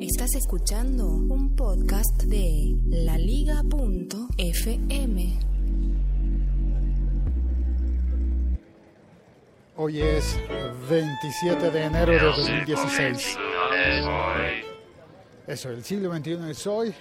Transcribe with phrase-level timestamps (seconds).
[0.00, 3.68] Estás escuchando un podcast de laliga.fm.
[9.76, 10.38] Hoy es
[10.88, 13.38] 27 de enero de 2016.
[15.46, 16.94] Eso, el siglo XXI es hoy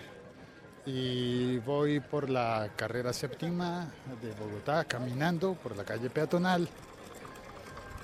[0.86, 3.90] y voy por la carrera séptima
[4.22, 6.68] de Bogotá caminando por la calle peatonal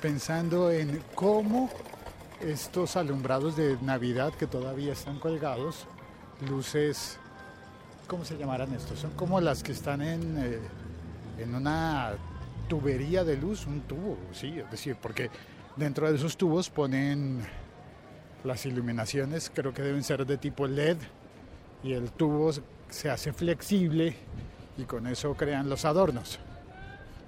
[0.01, 1.69] pensando en cómo
[2.41, 5.87] estos alumbrados de Navidad que todavía están colgados,
[6.47, 7.17] luces,
[8.07, 8.99] ¿cómo se llamarán estos?
[8.99, 10.59] Son como las que están en, eh,
[11.39, 12.13] en una
[12.67, 15.29] tubería de luz, un tubo, sí, es decir, porque
[15.75, 17.41] dentro de esos tubos ponen
[18.43, 20.97] las iluminaciones, creo que deben ser de tipo LED,
[21.83, 22.51] y el tubo
[22.89, 24.15] se hace flexible
[24.77, 26.39] y con eso crean los adornos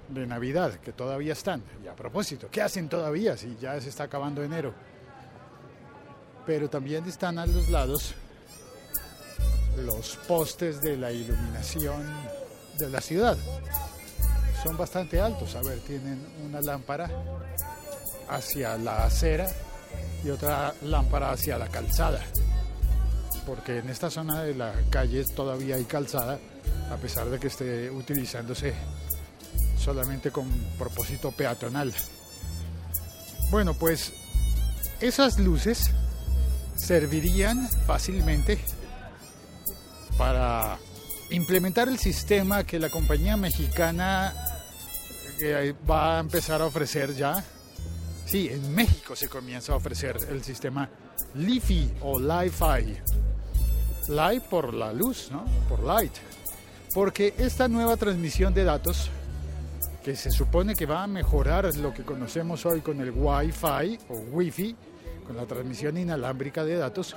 [0.08, 1.62] de Navidad, que todavía están.
[1.84, 4.74] Y a propósito, ¿qué hacen todavía si ya se está acabando enero?
[6.46, 8.14] Pero también están a los lados
[9.84, 12.02] los postes de la iluminación
[12.78, 13.36] de la ciudad.
[14.62, 17.10] Son bastante altos, a ver, tienen una lámpara
[18.28, 19.46] hacia la acera
[20.24, 22.20] y otra lámpara hacia la calzada.
[23.46, 26.38] Porque en esta zona de la calle todavía hay calzada,
[26.90, 28.74] a pesar de que esté utilizándose
[29.78, 31.92] solamente con propósito peatonal.
[33.50, 34.12] Bueno, pues
[35.00, 35.90] esas luces
[36.80, 38.58] servirían fácilmente
[40.16, 40.78] para
[41.30, 44.34] implementar el sistema que la compañía mexicana
[45.40, 47.44] eh, va a empezar a ofrecer ya.
[48.26, 50.88] Sí, en México se comienza a ofrecer el sistema
[51.34, 52.96] LiFi o Li-Fi.
[54.08, 55.44] Light por la luz, ¿no?
[55.68, 56.12] Por light.
[56.92, 59.10] Porque esta nueva transmisión de datos
[60.04, 64.14] que se supone que va a mejorar lo que conocemos hoy con el Wi-Fi o
[64.32, 64.76] Wi-Fi,
[65.30, 67.14] con la transmisión inalámbrica de datos,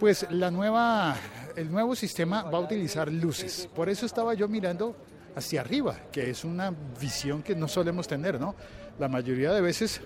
[0.00, 1.14] pues la nueva,
[1.54, 3.68] el nuevo sistema va a utilizar luces.
[3.72, 4.96] Por eso estaba yo mirando
[5.36, 8.56] hacia arriba, que es una visión que no solemos tener, ¿no?
[8.98, 10.00] La mayoría de veces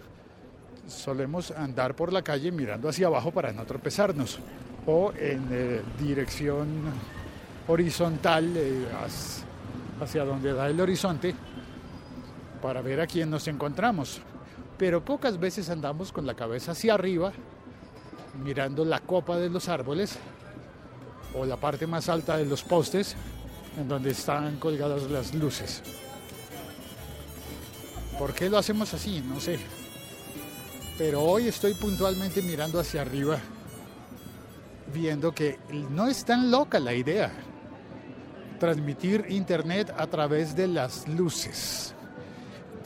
[0.89, 4.39] solemos andar por la calle mirando hacia abajo para no tropezarnos,
[4.85, 6.83] o en eh, dirección
[7.67, 8.85] horizontal eh,
[10.03, 11.35] hacia donde da el horizonte
[12.61, 14.21] para ver a quién nos encontramos.
[14.81, 17.35] Pero pocas veces andamos con la cabeza hacia arriba,
[18.43, 20.17] mirando la copa de los árboles
[21.35, 23.15] o la parte más alta de los postes
[23.77, 25.83] en donde están colgadas las luces.
[28.19, 29.21] ¿Por qué lo hacemos así?
[29.21, 29.59] No sé.
[30.97, 33.39] Pero hoy estoy puntualmente mirando hacia arriba,
[34.95, 35.59] viendo que
[35.91, 37.31] no es tan loca la idea.
[38.59, 41.95] Transmitir internet a través de las luces.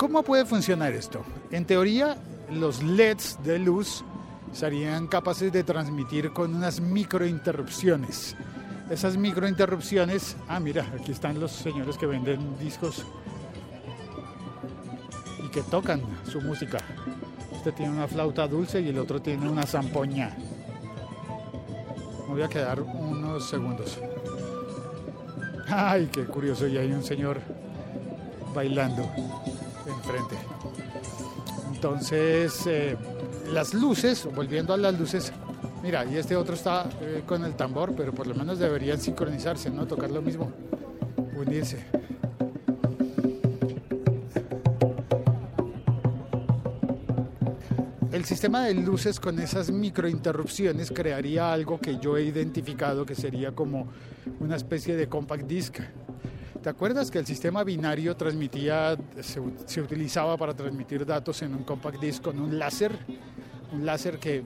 [0.04, 1.24] ¿Cómo puede funcionar esto?
[1.50, 2.18] En teoría,
[2.52, 4.04] los LEDs de luz
[4.52, 8.36] serían capaces de transmitir con unas microinterrupciones.
[8.90, 13.02] Esas microinterrupciones, ah mira, aquí están los señores que venden discos
[15.42, 16.76] y que tocan su música.
[17.56, 20.36] Este tiene una flauta dulce y el otro tiene una zampoña.
[22.28, 23.98] Me voy a quedar unos segundos.
[25.66, 27.40] Ay, qué curioso, y hay un señor
[28.54, 29.08] bailando
[29.86, 30.36] enfrente.
[31.74, 32.96] Entonces, eh,
[33.52, 35.32] las luces, volviendo a las luces,
[35.82, 39.70] mira, y este otro está eh, con el tambor, pero por lo menos deberían sincronizarse,
[39.70, 39.86] ¿no?
[39.86, 40.50] Tocar lo mismo,
[41.36, 41.84] unirse.
[48.12, 53.52] El sistema de luces con esas microinterrupciones crearía algo que yo he identificado que sería
[53.52, 53.88] como
[54.40, 55.80] una especie de compact disc
[56.64, 62.00] ¿Te acuerdas que el sistema binario transmitía, se, utilizaba para transmitir datos en un compact
[62.00, 62.98] disc con un láser?
[63.70, 64.42] Un láser que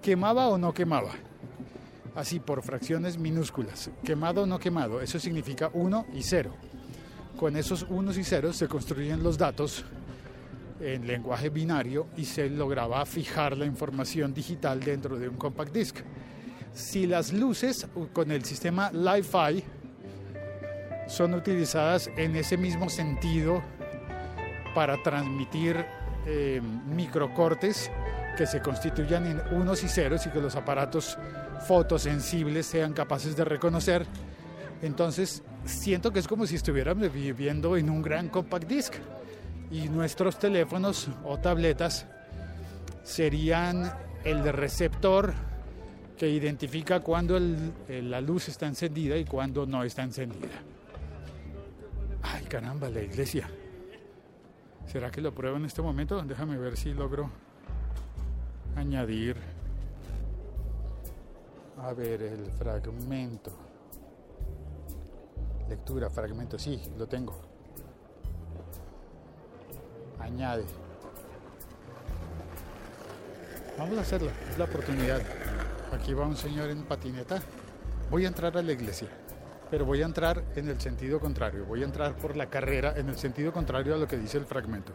[0.00, 1.10] quemaba o no quemaba.
[2.14, 3.90] Así por fracciones minúsculas.
[4.04, 5.00] Quemado o no quemado.
[5.00, 6.54] Eso significa 1 y 0.
[7.36, 9.84] Con esos unos y ceros se construyen los datos
[10.78, 15.96] en lenguaje binario y se lograba fijar la información digital dentro de un compact disc.
[16.72, 19.79] Si las luces con el sistema Li-Fi
[21.10, 23.62] son utilizadas en ese mismo sentido
[24.74, 25.84] para transmitir
[26.24, 27.90] eh, microcortes
[28.38, 31.18] que se constituyan en unos y ceros y que los aparatos
[31.66, 34.06] fotosensibles sean capaces de reconocer.
[34.82, 38.94] Entonces siento que es como si estuviéramos viviendo en un gran compact disc
[39.72, 42.06] y nuestros teléfonos o tabletas
[43.02, 43.92] serían
[44.24, 45.34] el receptor
[46.16, 47.36] que identifica cuando
[47.88, 50.62] la luz está encendida y cuando no está encendida.
[52.50, 53.48] Caramba, la iglesia.
[54.86, 56.20] ¿Será que lo pruebo en este momento?
[56.22, 57.30] Déjame ver si logro
[58.74, 59.36] añadir
[61.78, 63.52] A ver, el fragmento.
[65.68, 67.40] Lectura, fragmento, sí, lo tengo.
[70.18, 70.64] Añade.
[73.78, 75.22] Vamos a hacerlo, es la oportunidad.
[75.92, 77.40] Aquí va un señor en patineta.
[78.10, 79.08] Voy a entrar a la iglesia,
[79.70, 81.64] pero voy a entrar en el sentido contrario.
[81.64, 84.46] Voy a entrar por la carrera en el sentido contrario a lo que dice el
[84.46, 84.92] fragmento.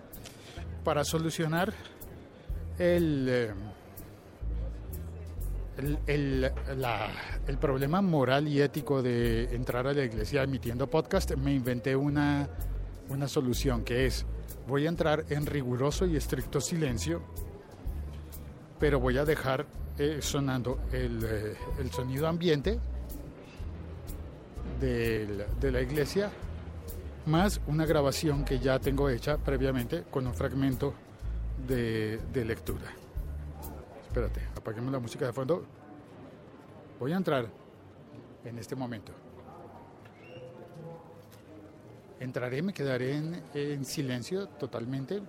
[0.83, 1.73] Para solucionar
[2.77, 3.53] el, eh,
[5.77, 6.41] el, el,
[6.77, 7.09] la,
[7.47, 12.49] el, problema moral y ético de entrar a la iglesia emitiendo podcast, me inventé una,
[13.09, 14.25] una solución que es,
[14.67, 17.21] voy a entrar en riguroso y estricto silencio,
[18.79, 19.65] pero voy a dejar
[19.97, 22.79] eh, sonando el, eh, el, sonido ambiente
[24.79, 26.31] de, de la iglesia,
[27.25, 30.93] más una grabación que ya tengo hecha previamente con un fragmento
[31.67, 32.85] de, lectura.
[34.07, 35.65] Espérate, apaguemos la música de fondo.
[36.99, 37.47] Voy a entrar
[38.43, 39.11] en este momento.
[42.19, 43.15] Entraré, me quedaré
[43.53, 45.21] en silencio totalmente.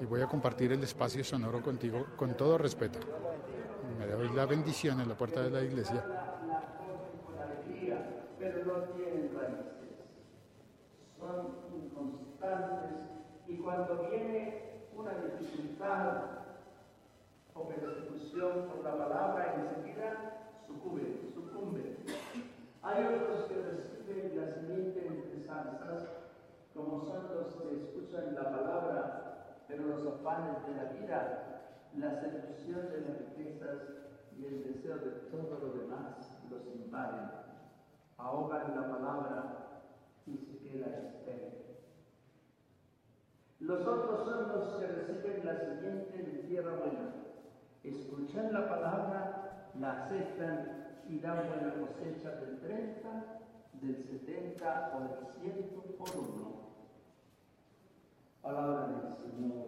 [0.00, 2.98] Y voy a compartir el espacio sonoro contigo con todo respeto.
[4.24, 6.02] Doy la bendición en la puerta de la iglesia.
[8.38, 10.00] Pero no tienen raíces.
[11.18, 13.04] Son inconstantes
[13.46, 16.22] y cuando viene una dificultad
[17.52, 21.96] o persecución por la palabra, enseguida sucumbe, sucumbe.
[22.82, 26.08] Hay otros que reciben siguiente entre salsas,
[26.72, 32.88] como son los que escuchan la palabra, pero los afanes de la vida, la seducción
[32.88, 34.03] de las riquezas
[34.38, 37.30] y el deseo de todo lo demás los invaden,
[38.16, 39.82] ahogan la palabra
[40.26, 41.64] y se queda estéril.
[43.60, 47.14] Los otros son los que reciben la siguiente de tierra buena.
[47.82, 53.40] Escuchan la palabra, la aceptan y dan buena cosecha del 30,
[53.80, 56.54] del 70 o del 100 por uno.
[58.42, 59.66] Palabra del Señor.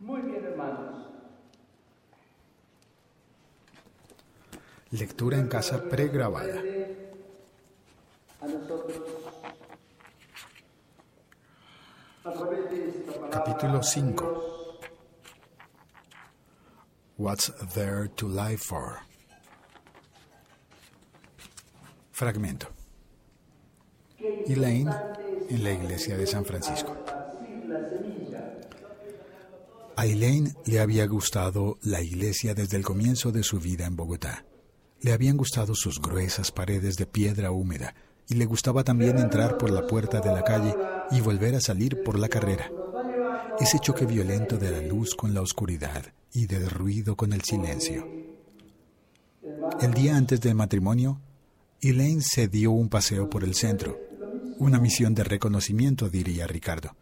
[0.00, 1.13] Muy bien, hermanos.
[4.94, 6.62] Lectura en casa pregrabada.
[13.28, 14.78] Capítulo 5
[17.18, 19.00] What's There to Live For?
[22.12, 22.68] Fragmento.
[24.46, 24.94] Elaine
[25.50, 26.96] en la iglesia de San Francisco.
[29.96, 34.44] A Elaine le había gustado la iglesia desde el comienzo de su vida en Bogotá.
[35.04, 37.94] Le habían gustado sus gruesas paredes de piedra húmeda
[38.26, 40.74] y le gustaba también entrar por la puerta de la calle
[41.10, 42.72] y volver a salir por la carrera.
[43.60, 48.08] Ese choque violento de la luz con la oscuridad y del ruido con el silencio.
[49.78, 51.20] El día antes del matrimonio,
[51.82, 54.00] Elaine se dio un paseo por el centro,
[54.56, 56.96] una misión de reconocimiento, diría Ricardo.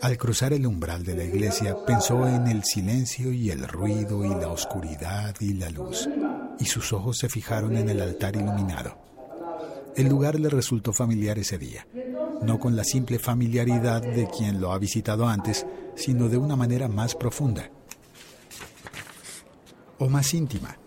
[0.00, 4.28] Al cruzar el umbral de la iglesia, pensó en el silencio y el ruido y
[4.28, 6.08] la oscuridad y la luz,
[6.60, 8.96] y sus ojos se fijaron en el altar iluminado.
[9.96, 11.86] El lugar le resultó familiar ese día,
[12.42, 15.66] no con la simple familiaridad de quien lo ha visitado antes,
[15.96, 17.70] sino de una manera más profunda
[19.98, 20.78] o más íntima,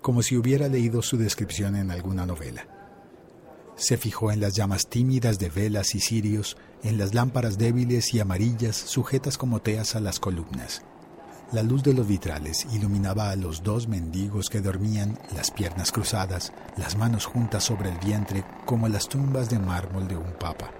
[0.00, 2.81] como si hubiera leído su descripción en alguna novela.
[3.76, 8.20] Se fijó en las llamas tímidas de velas y cirios, en las lámparas débiles y
[8.20, 10.82] amarillas sujetas como teas a las columnas.
[11.52, 16.52] La luz de los vitrales iluminaba a los dos mendigos que dormían, las piernas cruzadas,
[16.76, 20.70] las manos juntas sobre el vientre, como las tumbas de mármol de un papa.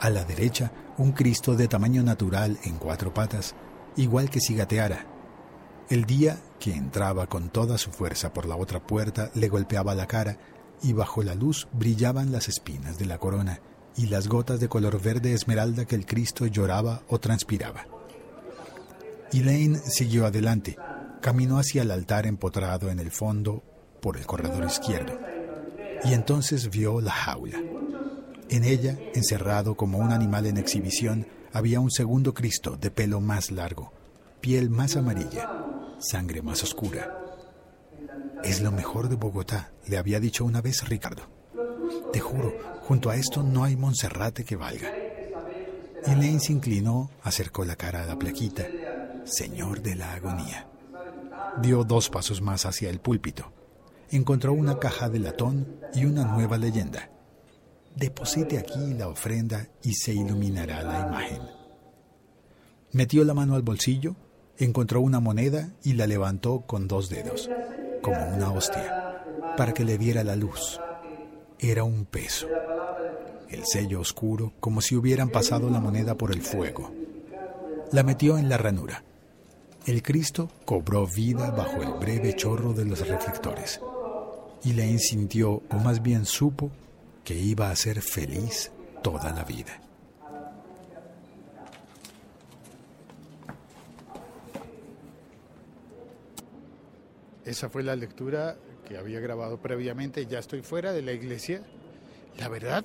[0.00, 3.54] A la derecha, un Cristo de tamaño natural en cuatro patas,
[3.96, 5.06] igual que si gateara.
[5.88, 10.06] El día que entraba con toda su fuerza por la otra puerta le golpeaba la
[10.06, 10.38] cara
[10.82, 13.60] y bajo la luz brillaban las espinas de la corona
[13.96, 17.86] y las gotas de color verde esmeralda que el Cristo lloraba o transpiraba.
[19.32, 20.76] Elaine siguió adelante,
[21.20, 23.62] caminó hacia el altar empotrado en el fondo
[24.00, 25.18] por el corredor izquierdo,
[26.04, 27.60] y entonces vio la jaula.
[28.48, 33.50] En ella, encerrado como un animal en exhibición, había un segundo Cristo de pelo más
[33.50, 33.92] largo,
[34.40, 35.50] piel más amarilla,
[35.98, 37.27] sangre más oscura.
[38.44, 41.22] Es lo mejor de Bogotá, le había dicho una vez Ricardo.
[42.12, 44.90] Te juro, junto a esto no hay Monserrate que valga.
[46.04, 48.66] Elaine se inclinó, acercó la cara a la plaquita
[49.28, 50.66] Señor de la agonía.
[51.60, 53.52] Dio dos pasos más hacia el púlpito.
[54.10, 57.10] Encontró una caja de latón y una nueva leyenda.
[57.94, 61.42] Deposite aquí la ofrenda y se iluminará la imagen.
[62.92, 64.16] Metió la mano al bolsillo,
[64.56, 67.50] encontró una moneda y la levantó con dos dedos,
[68.02, 69.24] como una hostia,
[69.56, 70.80] para que le diera la luz.
[71.58, 72.46] Era un peso.
[73.48, 76.92] El sello oscuro, como si hubieran pasado la moneda por el fuego.
[77.92, 79.02] La metió en la ranura.
[79.86, 83.80] El Cristo cobró vida bajo el breve chorro de los reflectores
[84.64, 86.70] y le insintió, o más bien supo,
[87.24, 88.70] que iba a ser feliz
[89.02, 89.80] toda la vida.
[97.48, 100.26] Esa fue la lectura que había grabado previamente.
[100.26, 101.62] Ya estoy fuera de la iglesia.
[102.36, 102.84] La verdad,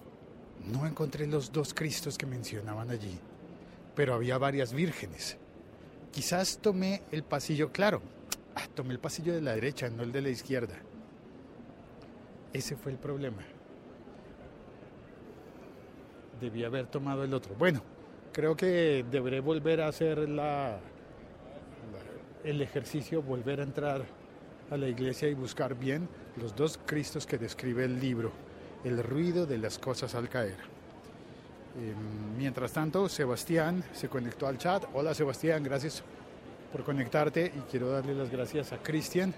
[0.71, 3.19] no encontré los dos Cristos que mencionaban allí,
[3.93, 5.37] pero había varias vírgenes.
[6.13, 8.01] Quizás tomé el pasillo, claro,
[8.55, 10.75] ah, tomé el pasillo de la derecha, no el de la izquierda.
[12.53, 13.43] Ese fue el problema.
[16.39, 17.53] Debí haber tomado el otro.
[17.55, 17.83] Bueno,
[18.31, 20.79] creo que deberé volver a hacer la,
[22.45, 24.22] el ejercicio, volver a entrar
[24.71, 28.31] a la iglesia y buscar bien los dos Cristos que describe el libro,
[28.83, 30.57] el ruido de las cosas al caer.
[31.79, 31.93] Eh,
[32.37, 34.83] mientras tanto, Sebastián se conectó al chat.
[34.93, 36.03] Hola Sebastián, gracias
[36.71, 39.33] por conectarte y quiero darle las gracias a Cristian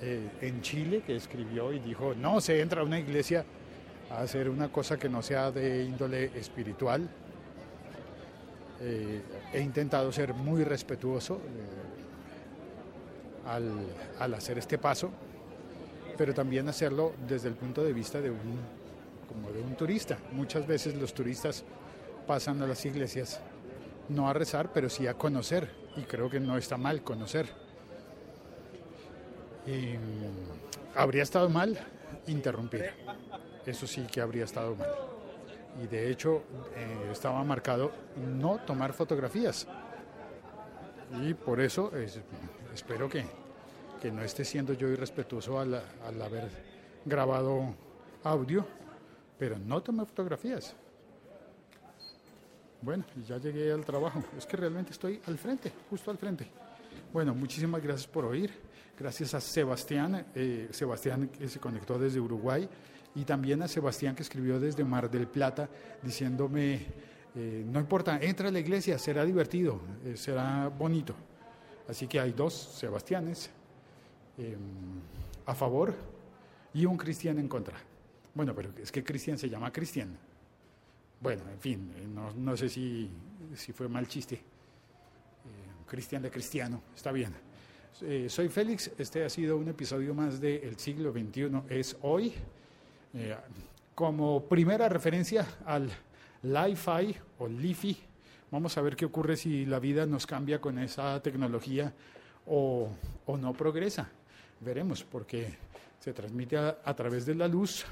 [0.00, 3.44] eh, en Chile que escribió y dijo, no se entra a una iglesia
[4.10, 7.08] a hacer una cosa que no sea de índole espiritual.
[8.80, 9.20] Eh,
[9.52, 11.40] he intentado ser muy respetuoso
[13.48, 15.10] al, hacer este paso,
[16.16, 18.58] pero también hacerlo desde el punto de vista de un,
[19.28, 20.18] como de un turista.
[20.32, 21.64] Muchas veces los turistas
[22.26, 23.40] pasan a las iglesias
[24.08, 27.46] no a rezar, pero sí a conocer, y creo que no está mal conocer.
[29.66, 29.96] Y
[30.94, 31.78] habría estado mal
[32.26, 32.90] interrumpir,
[33.66, 34.88] eso sí que habría estado mal.
[35.82, 36.42] Y de hecho
[36.74, 39.66] eh, estaba marcado no tomar fotografías.
[41.22, 42.20] Y por eso es,
[42.74, 43.24] espero que,
[44.00, 46.48] que no esté siendo yo irrespetuoso al, al haber
[47.04, 47.74] grabado
[48.24, 48.66] audio,
[49.38, 50.74] pero no tomé fotografías.
[52.80, 54.22] Bueno, ya llegué al trabajo.
[54.36, 56.48] Es que realmente estoy al frente, justo al frente.
[57.12, 58.52] Bueno, muchísimas gracias por oír.
[58.98, 62.68] Gracias a Sebastián, eh, Sebastián que se conectó desde Uruguay
[63.14, 65.68] y también a Sebastián que escribió desde Mar del Plata
[66.02, 66.86] diciéndome,
[67.34, 71.14] eh, no importa, entra a la iglesia, será divertido, eh, será bonito.
[71.88, 73.50] Así que hay dos Sebastianes
[74.36, 74.56] em,
[75.46, 75.94] a favor
[76.74, 77.76] y un Cristian en contra.
[78.34, 80.16] Bueno, pero es que Cristian se llama Cristian.
[81.20, 83.10] Bueno, en fin, no, no sé si,
[83.56, 84.36] si, fue mal chiste.
[84.36, 84.40] Eh,
[85.86, 87.32] Cristian de Cristiano, está bien.
[88.02, 92.34] Eh, soy Félix, este ha sido un episodio más de El siglo XXI es hoy.
[93.14, 93.34] Eh,
[93.94, 95.90] como primera referencia al
[96.42, 97.96] Li-Fi o Li-Fi,
[98.50, 101.92] vamos a ver qué ocurre si la vida nos cambia con esa tecnología
[102.46, 102.88] o,
[103.26, 104.08] o no progresa.
[104.60, 105.54] Veremos, porque
[106.00, 107.84] se transmite a, a través de la luz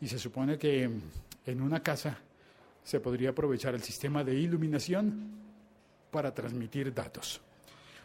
[0.00, 0.90] y se supone que
[1.46, 2.18] en una casa
[2.82, 5.30] se podría aprovechar el sistema de iluminación
[6.10, 7.40] para transmitir datos.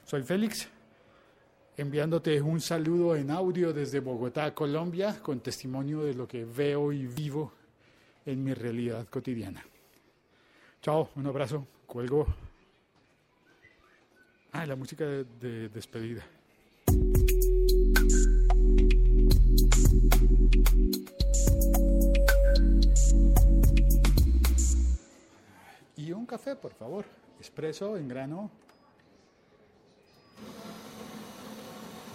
[0.06, 0.68] Soy Félix,
[1.78, 7.06] enviándote un saludo en audio desde Bogotá, Colombia, con testimonio de lo que veo y
[7.06, 7.54] vivo
[8.26, 9.64] en mi realidad cotidiana.
[10.82, 12.26] Chao, un abrazo, cuelgo.
[14.54, 16.24] Ah, la música de, de despedida.
[25.98, 27.04] Y un café, por favor.
[27.42, 28.50] Espresso en grano.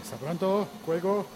[0.00, 1.26] Hasta pronto, cuelgo.